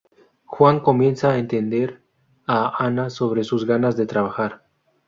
[0.45, 2.01] Juan comienza a entender
[2.47, 4.63] a Ana sobre sus ganas de trabajar.